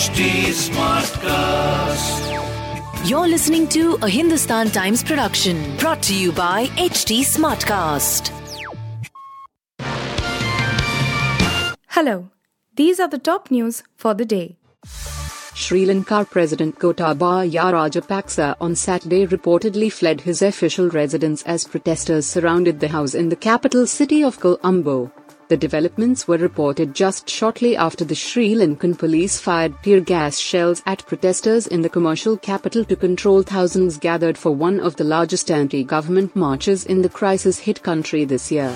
[0.00, 2.20] HT Smartcast.
[3.06, 8.30] You're listening to a Hindustan Times production brought to you by HT Smartcast.
[11.88, 12.30] Hello,
[12.76, 14.56] these are the top news for the day.
[15.52, 22.80] Sri Lanka President Gotabaya Rajapaksa on Saturday reportedly fled his official residence as protesters surrounded
[22.80, 25.12] the house in the capital city of Colombo.
[25.50, 30.80] The developments were reported just shortly after the Sri Lankan police fired tear gas shells
[30.86, 35.50] at protesters in the commercial capital to control thousands gathered for one of the largest
[35.50, 38.72] anti government marches in the crisis hit country this year.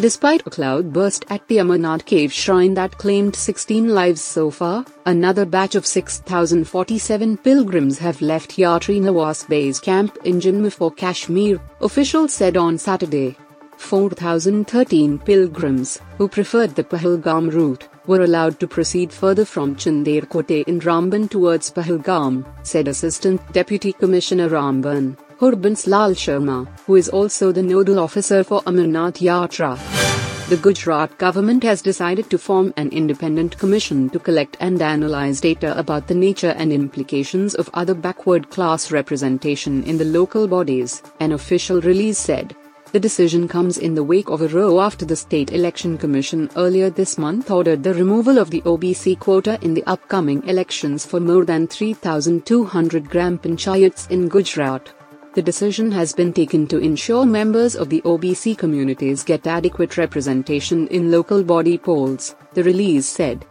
[0.00, 4.84] Despite a cloud burst at the Amarnath cave shrine that claimed 16 lives so far,
[5.06, 11.60] another batch of 6,047 pilgrims have left Yatri Niwas base camp in Jammu for Kashmir,
[11.80, 13.36] officials said on Saturday.
[13.82, 20.80] 4,013 pilgrims, who preferred the Pahalgam route, were allowed to proceed further from Chanderkote in
[20.80, 27.62] Ramban towards Pahalgam, said Assistant Deputy Commissioner Ramban, Hurbans Lal Sharma, who is also the
[27.62, 29.78] nodal officer for Amarnath Yatra.
[30.48, 35.76] The Gujarat government has decided to form an independent commission to collect and analyze data
[35.78, 41.32] about the nature and implications of other backward class representation in the local bodies, an
[41.32, 42.54] official release said.
[42.92, 46.90] The decision comes in the wake of a row after the State Election Commission earlier
[46.90, 51.46] this month ordered the removal of the OBC quota in the upcoming elections for more
[51.46, 54.92] than 3,200 gram panchayats in Gujarat.
[55.32, 60.86] The decision has been taken to ensure members of the OBC communities get adequate representation
[60.88, 63.46] in local body polls, the release said.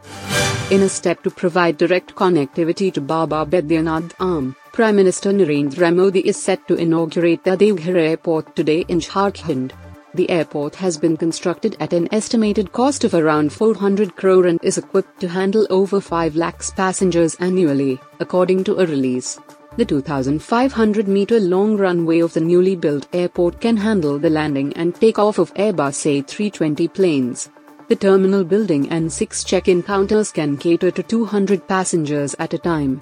[0.70, 6.26] In a step to provide direct connectivity to Baba Baidyanath Dham, Prime Minister Narendra Modi
[6.26, 9.74] is set to inaugurate the Deoghar airport today in Jharkhand.
[10.14, 14.78] The airport has been constructed at an estimated cost of around 400 crore and is
[14.78, 19.38] equipped to handle over 5 lakhs passengers annually, according to a release.
[19.76, 24.96] The 2,500 meter long runway of the newly built airport can handle the landing and
[24.96, 27.50] takeoff of Airbus A320 planes.
[27.90, 32.58] The terminal building and six check in counters can cater to 200 passengers at a
[32.58, 33.02] time.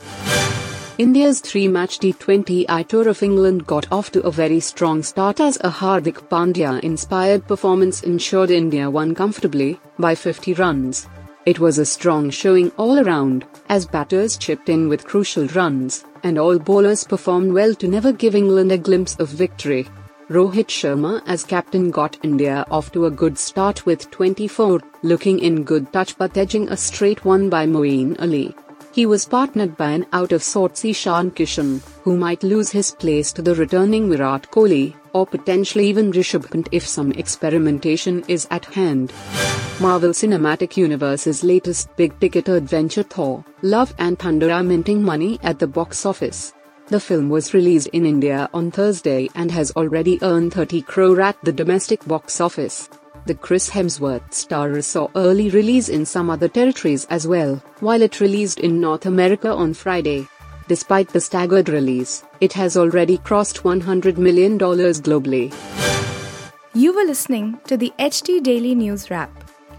[1.00, 5.70] India's three-match T20I Tour of England got off to a very strong start as a
[5.70, 11.08] Hardik Pandya-inspired performance ensured India won comfortably, by 50 runs.
[11.46, 16.38] It was a strong showing all around, as batters chipped in with crucial runs, and
[16.38, 19.88] all bowlers performed well to never give England a glimpse of victory.
[20.30, 25.64] Rohit Sharma as captain got India off to a good start with 24, looking in
[25.64, 28.54] good touch but edging a straight one by Moeen Ali.
[28.91, 33.53] He was partnered by an out-of-sorts Ishan Kishan, who might lose his place to the
[33.53, 39.13] returning Virat Kohli, or potentially even Rishabh Pant if some experimentation is at hand.
[39.79, 45.67] Marvel Cinematic Universe's latest big-ticket adventure Thor, Love and Thunder are minting money at the
[45.67, 46.53] box office.
[46.88, 51.38] The film was released in India on Thursday and has already earned 30 crore at
[51.44, 52.89] the domestic box office.
[53.25, 58.19] The Chris Hemsworth star saw early release in some other territories as well, while it
[58.19, 60.28] released in North America on Friday.
[60.68, 65.53] Despite the staggered release, it has already crossed $100 million globally.
[66.74, 69.31] You were listening to the HT Daily News Wrap,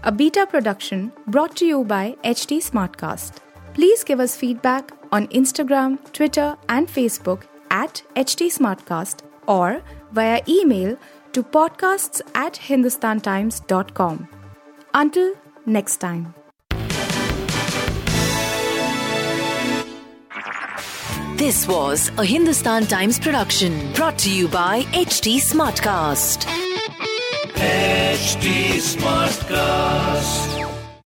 [0.03, 3.37] a beta production brought to you by HT Smartcast.
[3.73, 9.81] Please give us feedback on Instagram, Twitter, and Facebook at HT Smartcast or
[10.11, 10.97] via email
[11.33, 14.27] to podcasts at hindustantimes.com.
[14.93, 15.33] Until
[15.65, 16.33] next time.
[21.41, 26.45] This was a Hindustan Times production brought to you by HT Smartcast.
[27.55, 30.60] HT Smartcast.